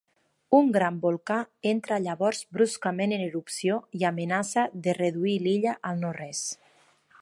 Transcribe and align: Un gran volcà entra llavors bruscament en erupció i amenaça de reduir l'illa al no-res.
Un 0.59 0.69
gran 0.77 0.95
volcà 1.03 1.37
entra 1.73 1.99
llavors 2.07 2.41
bruscament 2.57 3.15
en 3.19 3.27
erupció 3.29 3.79
i 4.01 4.09
amenaça 4.13 4.67
de 4.89 5.01
reduir 5.03 5.41
l'illa 5.45 5.81
al 5.93 6.05
no-res. 6.07 6.47